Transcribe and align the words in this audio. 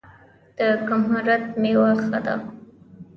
د 0.57 0.59
کهمرد 0.87 1.43
میوه 1.61 1.91
ښه 2.03 2.19
ده 2.25 2.35